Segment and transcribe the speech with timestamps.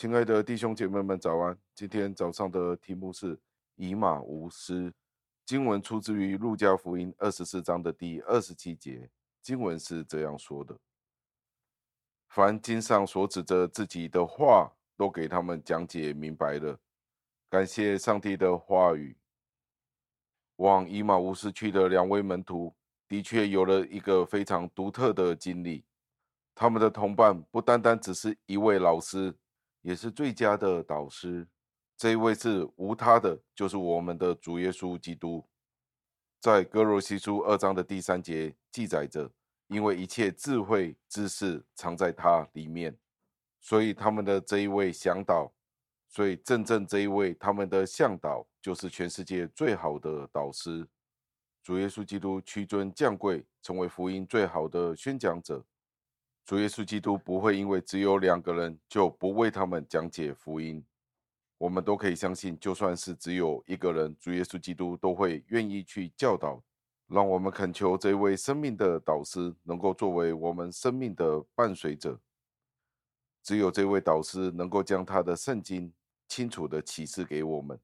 [0.00, 1.58] 亲爱的弟兄姐妹们，早安！
[1.74, 3.36] 今天早上的题目是
[3.74, 4.94] 以马忤斯。
[5.44, 9.10] 经文出自于路加福音二十四章的第二十七节。
[9.42, 10.78] 经文是这样说的：
[12.28, 16.78] 凡经上所指着自己的话，都给他们讲解明白了。
[17.50, 19.16] 感谢上帝的话语。
[20.58, 22.72] 往以马忤斯去的两位门徒，
[23.08, 25.84] 的确有了一个非常独特的经历。
[26.54, 29.34] 他们的同伴不单单只是一位老师。
[29.88, 31.48] 也是最佳的导师，
[31.96, 35.42] 这一位是无他的，就是我们的主耶稣基督。
[36.38, 39.30] 在歌罗西书二章的第三节记载着，
[39.68, 42.98] 因为一切智慧知识藏在他里面，
[43.62, 45.50] 所以他们的这一位向导，
[46.06, 50.86] 所以真正这一位他们的向导，就是全世界最好的导师。
[51.62, 55.64] 主耶稣基督屈尊降贵，成为福音最好的宣讲者。
[56.48, 60.82] 主耶稣基督不会因为只有两个人就不为他们讲解福音。
[61.58, 66.64] 我们都可以相信，就算是只有一个人，主耶稣基督都会愿意去教导。
[67.06, 72.18] 让我们恳求这位生命的导师能够作为我们生命的伴随者。
[73.42, 75.92] 只有这位导师能够将他的圣经
[76.28, 77.78] 清楚地启示给我们。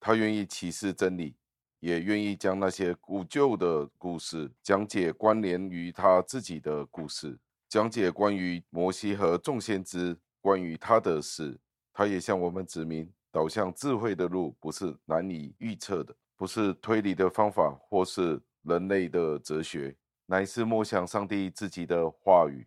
[0.00, 1.36] 他愿意启示真理，
[1.78, 7.38] 也愿意将那些古旧的故事讲解关联于他自己的故事。
[7.70, 11.56] 讲解关于摩西和众先知关于他的事，
[11.92, 19.96] 他也向我们指明导向智慧的路不是难以预测的，不是推理的方法或是人类的哲学，
[20.26, 22.66] 乃是默想上帝自己的话语，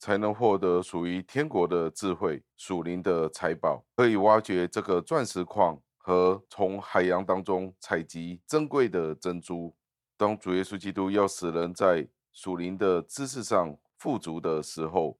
[0.00, 9.72] 才能获得属于天国的智慧、属灵的财宝，可以挖掘这个钻石矿和从海洋当中采集珍贵的珍珠。
[10.16, 15.18] 当主耶稣基督要使人在属灵的知识上，富足的时候，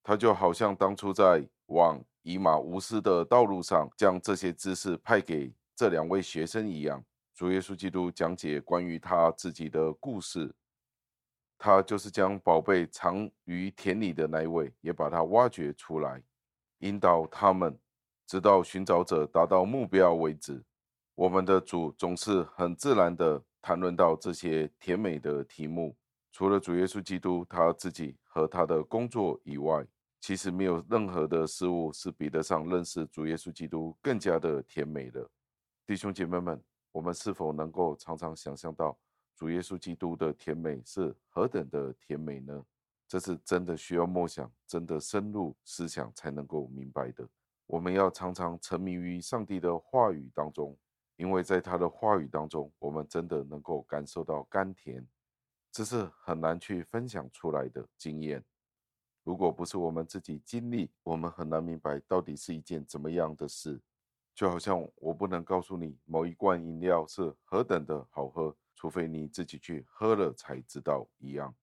[0.00, 7.04] 他就好像当初在往以马忤斯的道路上，将这些知识派给这两位学生一样。
[7.34, 10.54] 主耶稣基督讲解关于他自己的故事，
[11.58, 16.22] 他就是将宝贝藏于田里的那一位，也把它挖掘出来，
[16.78, 17.76] 引导他们，
[18.24, 20.62] 直到寻找者达到目标为止。
[21.16, 25.96] 我们的主总是很自然的谈论到这些甜美的题目。
[26.32, 29.86] 除了主耶稣基督他自己和他的工作以外，
[30.18, 35.28] 其实没有任何的事物是比得上认识主耶稣基督更加的甜美的。
[35.86, 36.58] 弟兄姐妹们，
[36.90, 38.98] 我们是否能够常常想象到
[39.36, 42.64] 主耶稣基督的甜美是何等的甜美呢？
[43.06, 47.28] 这是真的需要默想，真的深入思想才能够明白的。
[47.66, 50.74] 我们要常常沉迷于上帝的话语当中，
[51.16, 55.06] 因为在他的话语当中，我们真的能够感受到甘甜。
[55.72, 58.44] 这是很难去分享出来的经验。
[59.24, 63.80] 如果不是我们自己经历，我们很难明白到底是一件怎么样的事。
[64.34, 71.54] 就好像我不能告诉你某一罐饮料是何等的好喝，除非你自己去喝了才知道一样。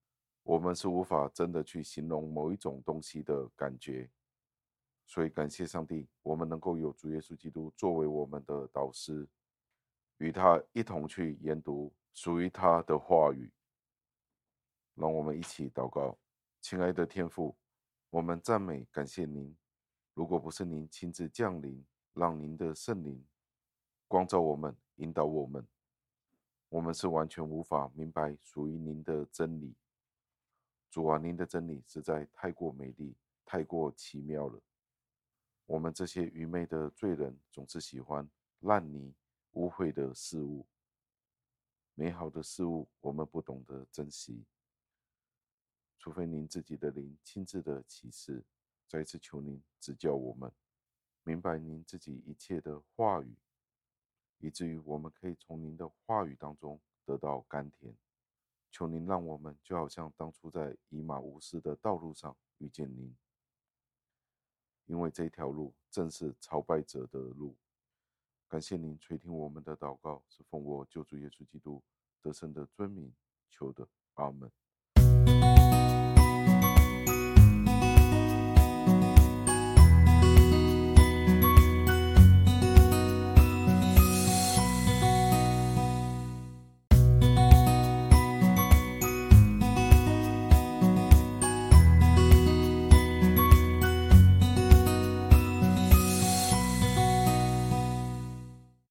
[0.42, 4.10] 我们是无法真的去形容某一种东西的感觉。
[5.06, 9.28] 所以感谢上帝，我们能够有主耶稣基督作为我们的导师，
[10.18, 13.52] 与他一同去研读属于他的话语。
[15.00, 16.14] 让我们一起祷告，
[16.60, 17.56] 亲爱的天父，
[18.10, 19.56] 我们赞美感谢您。
[20.12, 23.24] 如果不是您亲自降临，让您的圣灵
[24.06, 25.66] 光照我们、引导我们，
[26.68, 29.74] 我们是完全无法明白属于您的真理。
[30.90, 34.60] 主啊，您的真理实在太过美丽、太过奇妙了。
[35.64, 38.28] 我们这些愚昧的罪人总是喜欢
[38.58, 39.14] 烂泥、
[39.52, 40.66] 污秽的事物，
[41.94, 44.44] 美好的事物我们不懂得珍惜。
[46.00, 48.42] 除非您自己的灵亲自的启示，
[48.88, 50.50] 再次求您指教我们，
[51.24, 53.36] 明白您自己一切的话语，
[54.38, 57.94] 以至于我们可以从您的话语当中得到甘甜。
[58.72, 63.14] 求您让我们就好像当初在以马无斯的道路上遇见您，
[64.86, 67.54] 因为这条路正是朝拜者的路。
[68.48, 71.82] 感谢您垂听我们的祷告，是奉我救主耶稣基督
[72.22, 73.12] 得胜的尊名
[73.50, 74.50] 求的，阿门。